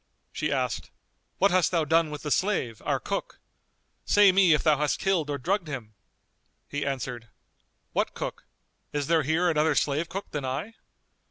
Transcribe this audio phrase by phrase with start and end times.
[0.31, 0.89] She asked,
[1.37, 3.39] "What hast thou done with the slave, our cook?;
[4.03, 5.93] say me if thou hast killed or drugged him?"
[6.67, 7.27] He answered,
[7.93, 8.47] "What cook?
[8.93, 10.73] Is there here another slave cook than I?"